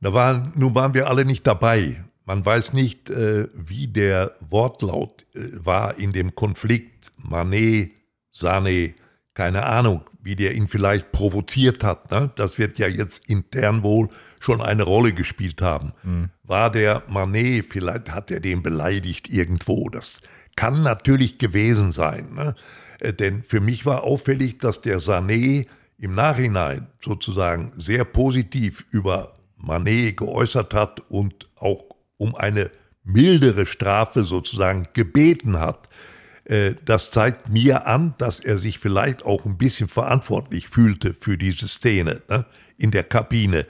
[0.05, 2.05] Da waren, nun waren wir alle nicht dabei.
[2.27, 7.11] Man weiß nicht, äh, wie der Wortlaut äh, war in dem Konflikt.
[7.17, 7.93] Manet,
[8.31, 8.93] Sané,
[9.33, 12.11] keine Ahnung, wie der ihn vielleicht provoziert hat.
[12.11, 12.31] Ne?
[12.37, 15.95] Das wird ja jetzt intern wohl schon eine Rolle gespielt haben.
[16.03, 16.29] Mhm.
[16.43, 19.89] War der Manet, vielleicht hat er den beleidigt irgendwo.
[19.89, 20.21] Das
[20.55, 22.35] kann natürlich gewesen sein.
[22.35, 22.55] Ne?
[23.01, 29.35] Äh, denn für mich war auffällig, dass der Sané im Nachhinein sozusagen sehr positiv über
[29.65, 31.85] Manet geäußert hat und auch
[32.17, 32.71] um eine
[33.05, 35.89] mildere Strafe sozusagen gebeten hat.
[36.45, 41.39] Äh, das zeigt mir an, dass er sich vielleicht auch ein bisschen verantwortlich fühlte für
[41.39, 42.47] diese Szene ne,
[42.77, 43.67] in der Kabine.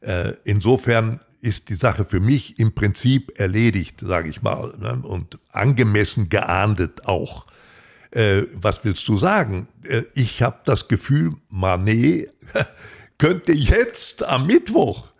[0.00, 5.38] Äh, insofern ist die Sache für mich im Prinzip erledigt, sage ich mal, ne, und
[5.50, 7.46] angemessen geahndet auch.
[8.10, 9.68] Äh, was willst du sagen?
[10.14, 12.30] ich habe das Gefühl, Manet
[13.18, 15.12] könnte jetzt am Mittwoch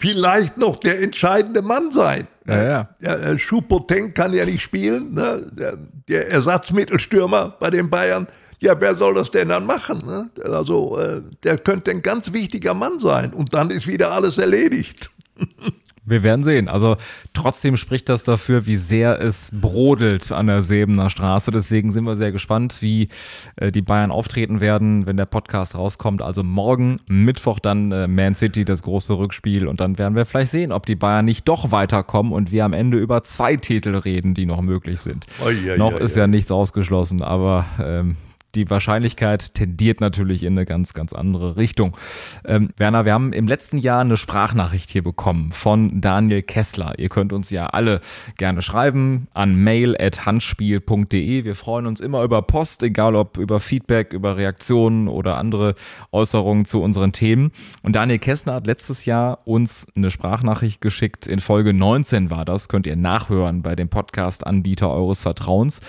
[0.00, 2.26] vielleicht noch der entscheidende Mann sein.
[2.48, 2.88] Ja, ja.
[3.00, 5.46] Der, äh, Schupoteng kann ja nicht spielen, ne?
[5.52, 5.76] der,
[6.08, 8.26] der Ersatzmittelstürmer bei den Bayern.
[8.58, 10.02] Ja, wer soll das denn dann machen?
[10.04, 10.30] Ne?
[10.44, 15.10] Also, äh, der könnte ein ganz wichtiger Mann sein und dann ist wieder alles erledigt.
[16.04, 16.68] Wir werden sehen.
[16.68, 16.96] Also
[17.34, 21.50] trotzdem spricht das dafür, wie sehr es brodelt an der Sebener Straße.
[21.50, 23.08] Deswegen sind wir sehr gespannt, wie
[23.56, 26.22] äh, die Bayern auftreten werden, wenn der Podcast rauskommt.
[26.22, 29.68] Also morgen, Mittwoch dann äh, Man City, das große Rückspiel.
[29.68, 32.72] Und dann werden wir vielleicht sehen, ob die Bayern nicht doch weiterkommen und wir am
[32.72, 35.26] Ende über zwei Titel reden, die noch möglich sind.
[35.44, 36.20] Oi, oi, noch oi, ist oi.
[36.20, 38.16] ja nichts ausgeschlossen, aber ähm,
[38.54, 41.96] die Wahrscheinlichkeit tendiert natürlich in eine ganz, ganz andere Richtung.
[42.44, 46.98] Ähm, Werner, wir haben im letzten Jahr eine Sprachnachricht hier bekommen von Daniel Kessler.
[46.98, 48.00] Ihr könnt uns ja alle
[48.36, 51.44] gerne schreiben an mail.handspiel.de.
[51.44, 55.74] Wir freuen uns immer über Post, egal ob über Feedback, über Reaktionen oder andere
[56.12, 57.52] Äußerungen zu unseren Themen.
[57.82, 61.26] Und Daniel Kessler hat letztes Jahr uns eine Sprachnachricht geschickt.
[61.26, 62.68] In Folge 19 war das.
[62.68, 65.80] Könnt ihr nachhören bei dem Podcast-Anbieter eures Vertrauens.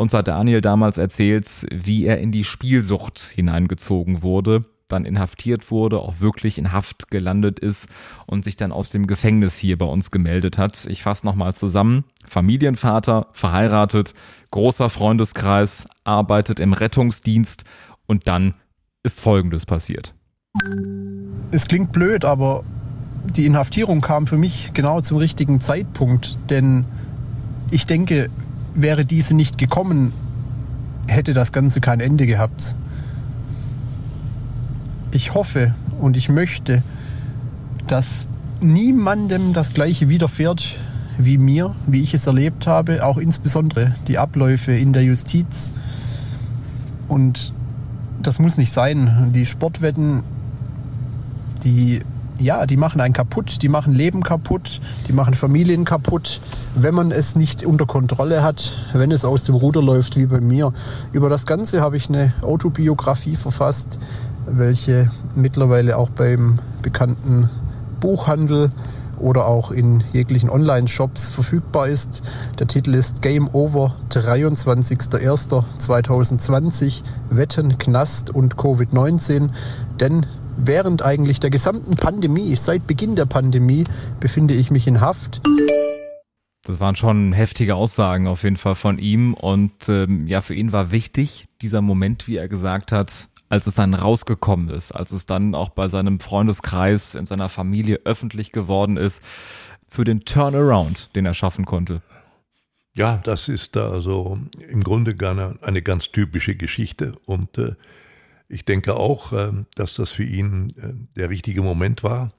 [0.00, 5.98] Uns hat Daniel damals erzählt, wie er in die Spielsucht hineingezogen wurde, dann inhaftiert wurde,
[5.98, 7.86] auch wirklich in Haft gelandet ist
[8.24, 10.86] und sich dann aus dem Gefängnis hier bei uns gemeldet hat.
[10.86, 12.04] Ich fasse nochmal zusammen.
[12.26, 14.14] Familienvater, verheiratet,
[14.52, 17.64] großer Freundeskreis, arbeitet im Rettungsdienst
[18.06, 18.54] und dann
[19.02, 20.14] ist Folgendes passiert.
[21.50, 22.64] Es klingt blöd, aber
[23.36, 26.86] die Inhaftierung kam für mich genau zum richtigen Zeitpunkt, denn
[27.70, 28.30] ich denke,
[28.74, 30.12] wäre diese nicht gekommen,
[31.08, 32.76] hätte das Ganze kein Ende gehabt.
[35.12, 36.82] Ich hoffe und ich möchte,
[37.86, 38.28] dass
[38.60, 40.78] niemandem das Gleiche widerfährt
[41.18, 45.74] wie mir, wie ich es erlebt habe, auch insbesondere die Abläufe in der Justiz.
[47.08, 47.52] Und
[48.22, 49.30] das muss nicht sein.
[49.34, 50.22] Die Sportwetten,
[51.64, 52.00] die
[52.40, 56.40] ja, die machen einen kaputt, die machen Leben kaputt, die machen Familien kaputt,
[56.74, 60.40] wenn man es nicht unter Kontrolle hat, wenn es aus dem Ruder läuft, wie bei
[60.40, 60.72] mir.
[61.12, 64.00] Über das Ganze habe ich eine Autobiografie verfasst,
[64.46, 67.50] welche mittlerweile auch beim bekannten
[68.00, 68.72] Buchhandel
[69.18, 72.22] oder auch in jeglichen Online-Shops verfügbar ist.
[72.58, 79.50] Der Titel ist Game Over 23.01.2020 Wetten, Knast und Covid-19.
[80.00, 80.24] Denn
[80.66, 83.84] während eigentlich der gesamten Pandemie, seit Beginn der Pandemie,
[84.20, 85.40] befinde ich mich in Haft.
[86.64, 89.34] Das waren schon heftige Aussagen auf jeden Fall von ihm.
[89.34, 93.74] Und ähm, ja, für ihn war wichtig, dieser Moment, wie er gesagt hat, als es
[93.74, 98.96] dann rausgekommen ist, als es dann auch bei seinem Freundeskreis, in seiner Familie öffentlich geworden
[98.96, 99.22] ist,
[99.88, 102.02] für den Turnaround, den er schaffen konnte.
[102.94, 107.14] Ja, das ist also im Grunde gar eine ganz typische Geschichte.
[107.24, 107.74] Und äh,
[108.50, 112.32] ich denke auch, äh, dass das für ihn äh, der richtige Moment war.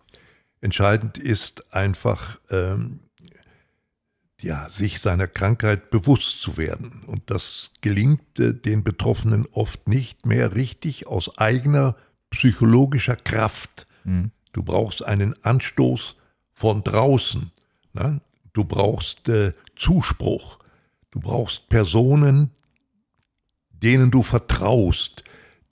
[0.60, 3.00] Entscheidend ist einfach, ähm,
[4.42, 7.04] ja, sich seiner Krankheit bewusst zu werden.
[7.08, 11.96] Und das gelingt äh, den Betroffenen oft nicht mehr richtig aus eigener
[12.30, 13.88] psychologischer Kraft.
[14.04, 14.32] Mhm.
[14.52, 16.18] Du brauchst einen Anstoß
[16.52, 17.52] von draußen.
[17.94, 18.20] Ne?
[18.52, 20.60] Du brauchst äh, Zuspruch.
[21.12, 22.52] Du brauchst Personen,
[23.70, 25.24] denen du vertraust,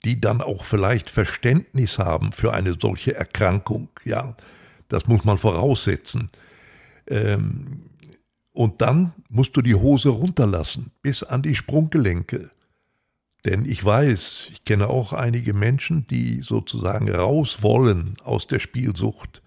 [0.04, 3.88] die dann auch vielleicht Verständnis haben für eine solche Erkrankung.
[4.04, 4.36] Ja,
[4.88, 6.30] das muss man voraussetzen.
[7.06, 7.90] Ähm,
[8.52, 12.50] und dann musst du die Hose runterlassen, bis an die Sprunggelenke.
[13.44, 19.42] Denn ich weiß, ich kenne auch einige Menschen, die sozusagen raus wollen aus der Spielsucht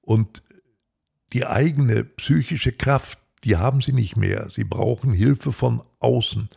[0.00, 0.42] und
[1.32, 4.48] die eigene psychische Kraft, die haben sie nicht mehr.
[4.50, 6.48] Sie brauchen Hilfe von außen.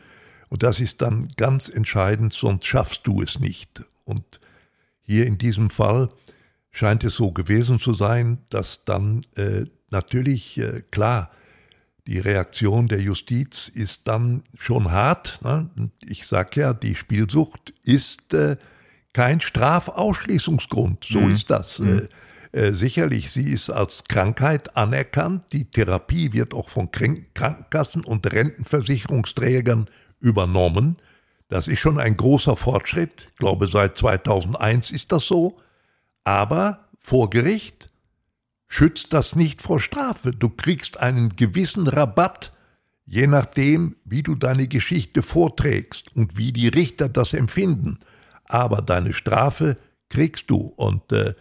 [0.53, 3.81] Und das ist dann ganz entscheidend, sonst schaffst du es nicht.
[4.05, 4.39] Und
[5.01, 6.09] hier in diesem Fall
[6.71, 11.31] scheint es so gewesen zu sein, dass dann äh, natürlich, äh, klar,
[12.05, 15.39] die Reaktion der Justiz ist dann schon hart.
[15.43, 15.71] Ne?
[16.05, 18.57] Ich sage ja, die Spielsucht ist äh,
[19.11, 21.03] kein Strafausschließungsgrund.
[21.03, 21.31] So Mhm.
[21.31, 21.79] ist das.
[21.79, 22.07] Mhm.
[22.51, 25.51] Äh, äh, sicherlich, sie ist als Krankheit anerkannt.
[25.51, 29.89] Die Therapie wird auch von Krank Krankenkassen und Rentenversicherungsträgern
[30.23, 30.97] übernommen.
[31.49, 33.27] Das ist schon ein großer Fortschritt.
[33.29, 35.57] Ich glaube, seit 2001 ist das so.
[36.23, 37.89] Aber vor Gericht
[38.67, 40.31] schützt das nicht vor Strafe.
[40.31, 42.53] Du kriegst einen gewissen Rabatt,
[43.05, 47.99] je nachdem, wie du deine Geschichte vorträgst und wie die Richter das empfinden.
[48.45, 49.75] Aber deine Strafe
[50.09, 51.35] kriegst du und äh,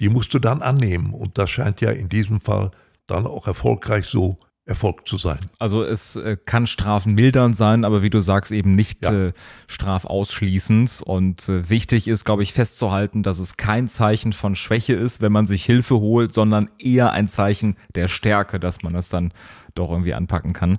[0.00, 1.12] die musst du dann annehmen.
[1.12, 2.70] Und das scheint ja in diesem Fall
[3.06, 5.38] dann auch erfolgreich so Erfolg zu sein.
[5.58, 9.28] Also es äh, kann strafmildernd sein, aber wie du sagst, eben nicht ja.
[9.28, 9.32] äh,
[9.66, 11.02] strafausschließend.
[11.04, 15.32] Und äh, wichtig ist, glaube ich, festzuhalten, dass es kein Zeichen von Schwäche ist, wenn
[15.32, 19.32] man sich Hilfe holt, sondern eher ein Zeichen der Stärke, dass man es dann
[19.74, 20.78] doch irgendwie anpacken kann.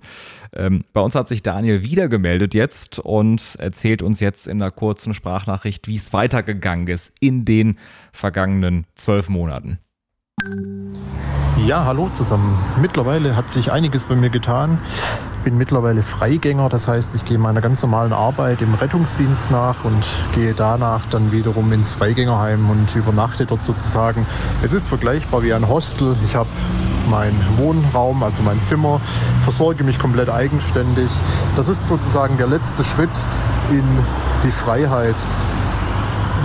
[0.53, 4.71] Ähm, bei uns hat sich Daniel wieder gemeldet jetzt und erzählt uns jetzt in einer
[4.71, 7.79] kurzen Sprachnachricht, wie es weitergegangen ist in den
[8.11, 9.79] vergangenen zwölf Monaten.
[11.65, 12.57] Ja, hallo zusammen.
[12.81, 14.79] Mittlerweile hat sich einiges bei mir getan.
[15.37, 19.83] Ich bin mittlerweile Freigänger, das heißt, ich gehe meiner ganz normalen Arbeit im Rettungsdienst nach
[19.83, 24.25] und gehe danach dann wiederum ins Freigängerheim und übernachte dort sozusagen.
[24.63, 26.15] Es ist vergleichbar wie ein Hostel.
[26.25, 26.49] Ich habe
[27.09, 28.99] meinen Wohnraum, also mein Zimmer,
[29.43, 31.09] versorge mich komplett eigenständig.
[31.55, 33.09] Das ist sozusagen der letzte Schritt
[33.69, 33.83] in
[34.43, 35.15] die Freiheit.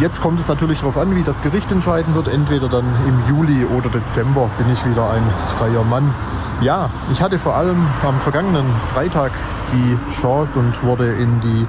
[0.00, 2.26] Jetzt kommt es natürlich darauf an, wie das Gericht entscheiden wird.
[2.26, 5.22] Entweder dann im Juli oder Dezember bin ich wieder ein
[5.57, 6.12] freier Mann.
[6.61, 9.30] Ja, ich hatte vor allem am vergangenen Freitag
[9.72, 11.66] die Chance und wurde in die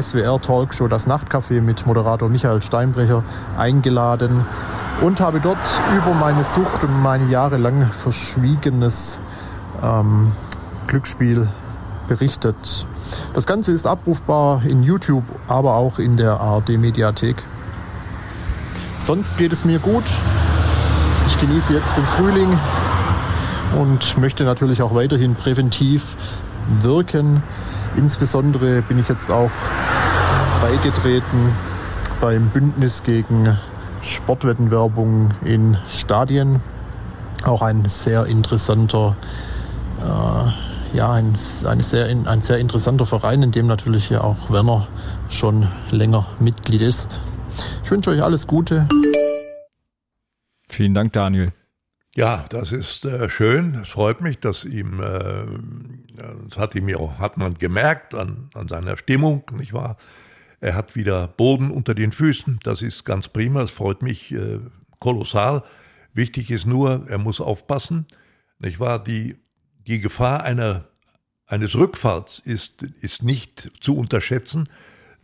[0.00, 3.24] SWR Talkshow Das Nachtcafé mit Moderator Michael Steinbrecher
[3.56, 4.44] eingeladen
[5.00, 5.58] und habe dort
[5.96, 9.20] über meine Sucht und meine jahrelang verschwiegenes
[9.82, 10.30] ähm,
[10.86, 11.48] Glücksspiel
[12.08, 12.86] berichtet.
[13.34, 17.36] Das Ganze ist abrufbar in YouTube, aber auch in der ARD-Mediathek.
[18.96, 20.04] Sonst geht es mir gut.
[21.28, 22.58] Ich genieße jetzt den Frühling
[23.78, 26.16] und möchte natürlich auch weiterhin präventiv
[26.80, 27.42] wirken.
[27.96, 29.50] Insbesondere bin ich jetzt auch
[30.60, 31.52] beigetreten
[32.20, 33.56] beim Bündnis gegen
[34.00, 36.60] Sportwettenwerbung in Stadien.
[37.44, 39.16] Auch ein sehr interessanter
[40.00, 44.88] äh, ja, ein, ein, sehr, ein sehr interessanter Verein, in dem natürlich ja auch Werner
[45.28, 47.20] schon länger Mitglied ist.
[47.84, 48.88] Ich wünsche euch alles Gute.
[50.68, 51.52] Vielen Dank, Daniel.
[52.14, 53.76] Ja, das ist äh, schön.
[53.82, 55.46] Es freut mich, dass ihm, äh,
[56.48, 59.96] das hat ihm auch, hat man gemerkt an, an seiner Stimmung, nicht wahr?
[60.60, 62.58] Er hat wieder Boden unter den Füßen.
[62.64, 63.60] Das ist ganz prima.
[63.60, 64.58] Das freut mich äh,
[64.98, 65.62] kolossal.
[66.12, 68.06] Wichtig ist nur, er muss aufpassen,
[68.58, 69.02] nicht wahr?
[69.02, 69.36] Die
[69.88, 70.84] die Gefahr einer,
[71.46, 74.68] eines Rückfalls ist, ist nicht zu unterschätzen.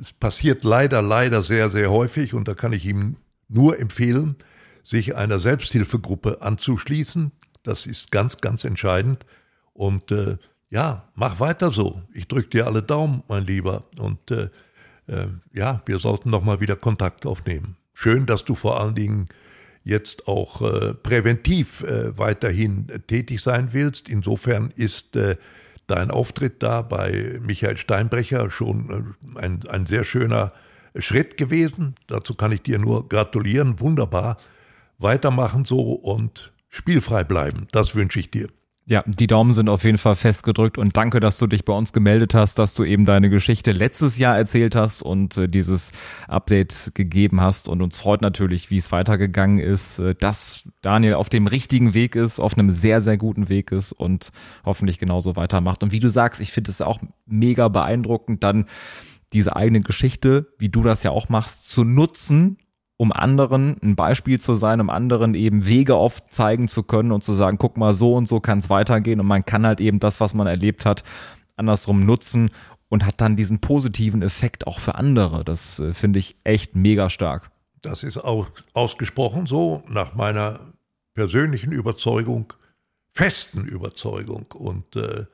[0.00, 3.16] Es passiert leider, leider sehr, sehr häufig und da kann ich ihm
[3.48, 4.36] nur empfehlen,
[4.82, 7.30] sich einer Selbsthilfegruppe anzuschließen.
[7.62, 9.24] Das ist ganz, ganz entscheidend.
[9.72, 10.38] Und äh,
[10.70, 12.02] ja, mach weiter so.
[12.12, 13.84] Ich drücke dir alle Daumen, mein Lieber.
[13.98, 14.48] Und äh,
[15.06, 17.76] äh, ja, wir sollten nochmal wieder Kontakt aufnehmen.
[17.92, 19.28] Schön, dass du vor allen Dingen
[19.84, 24.08] jetzt auch äh, präventiv äh, weiterhin tätig sein willst.
[24.08, 25.36] Insofern ist äh,
[25.86, 30.52] dein Auftritt da bei Michael Steinbrecher schon ein, ein sehr schöner
[30.96, 31.94] Schritt gewesen.
[32.06, 33.80] Dazu kann ich dir nur gratulieren.
[33.80, 34.38] Wunderbar.
[34.98, 37.68] Weitermachen so und spielfrei bleiben.
[37.72, 38.48] Das wünsche ich dir.
[38.86, 41.94] Ja, die Daumen sind auf jeden Fall festgedrückt und danke, dass du dich bei uns
[41.94, 45.90] gemeldet hast, dass du eben deine Geschichte letztes Jahr erzählt hast und äh, dieses
[46.28, 51.30] Update gegeben hast und uns freut natürlich, wie es weitergegangen ist, äh, dass Daniel auf
[51.30, 54.32] dem richtigen Weg ist, auf einem sehr, sehr guten Weg ist und
[54.66, 55.82] hoffentlich genauso weitermacht.
[55.82, 58.66] Und wie du sagst, ich finde es auch mega beeindruckend, dann
[59.32, 62.58] diese eigene Geschichte, wie du das ja auch machst, zu nutzen,
[62.96, 67.32] um anderen ein Beispiel zu sein, um anderen eben Wege aufzeigen zu können und zu
[67.32, 70.20] sagen, guck mal, so und so kann es weitergehen und man kann halt eben das,
[70.20, 71.02] was man erlebt hat,
[71.56, 72.50] andersrum nutzen
[72.88, 75.44] und hat dann diesen positiven Effekt auch für andere.
[75.44, 77.50] Das äh, finde ich echt mega stark.
[77.82, 80.60] Das ist auch ausgesprochen so, nach meiner
[81.14, 82.52] persönlichen Überzeugung,
[83.12, 85.26] festen Überzeugung und äh,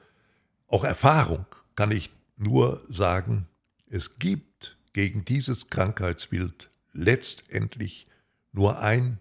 [0.67, 3.47] auch Erfahrung kann ich nur sagen,
[3.89, 8.07] es gibt gegen dieses Krankheitsbild letztendlich
[8.53, 9.19] nur ein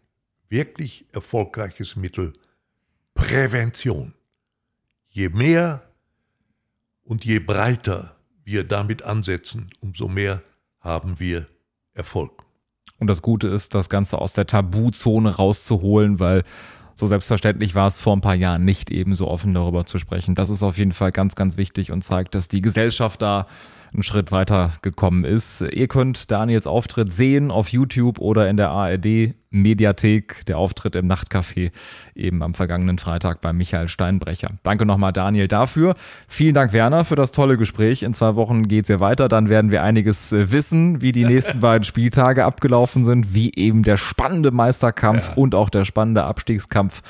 [0.49, 2.33] wirklich erfolgreiches Mittel,
[3.13, 4.13] Prävention.
[5.09, 5.83] Je mehr
[7.03, 10.41] und je breiter wir damit ansetzen, umso mehr
[10.79, 11.47] haben wir
[11.93, 12.43] Erfolg.
[12.97, 16.43] Und das Gute ist, das Ganze aus der Tabuzone rauszuholen, weil
[16.95, 20.35] so selbstverständlich war es vor ein paar Jahren nicht eben so offen darüber zu sprechen.
[20.35, 23.47] Das ist auf jeden Fall ganz, ganz wichtig und zeigt, dass die Gesellschaft da
[23.93, 25.61] einen Schritt weiter gekommen ist.
[25.61, 31.07] Ihr könnt Daniels Auftritt sehen auf YouTube oder in der ARD Mediathek, der Auftritt im
[31.07, 31.71] Nachtcafé
[32.13, 34.49] eben am vergangenen Freitag bei Michael Steinbrecher.
[34.61, 35.95] Danke nochmal Daniel dafür.
[36.27, 38.03] Vielen Dank Werner für das tolle Gespräch.
[38.03, 39.27] In zwei Wochen geht es ja weiter.
[39.27, 43.81] Dann werden wir einiges äh, wissen, wie die nächsten beiden Spieltage abgelaufen sind, wie eben
[43.81, 45.33] der spannende Meisterkampf ja.
[45.33, 47.01] und auch der spannende Abstiegskampf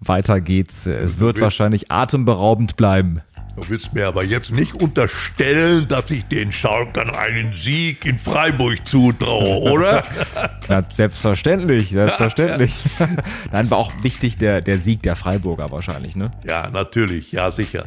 [0.00, 0.70] weitergeht.
[0.86, 3.22] Es wird wahrscheinlich atemberaubend bleiben.
[3.56, 8.86] Du willst mir aber jetzt nicht unterstellen, dass ich den Schalkern einen Sieg in Freiburg
[8.86, 10.02] zutraue, oder?
[10.68, 12.74] Na, selbstverständlich, selbstverständlich.
[13.50, 16.32] Dann war auch wichtig der, der Sieg der Freiburger wahrscheinlich, ne?
[16.44, 17.86] ja, natürlich, ja, sicher.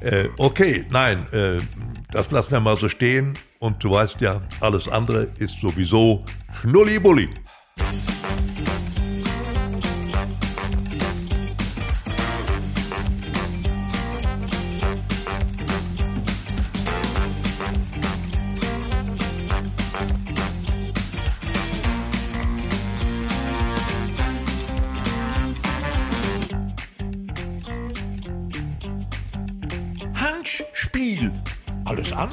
[0.00, 1.58] Äh, okay, nein, äh,
[2.12, 3.34] das lassen wir mal so stehen.
[3.58, 6.24] Und du weißt ja, alles andere ist sowieso
[6.60, 7.28] Schnulli-Bulli.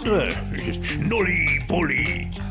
[0.05, 2.44] Schnulli-Bulli.